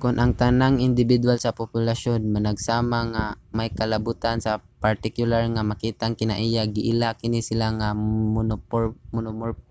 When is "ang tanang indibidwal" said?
0.18-1.38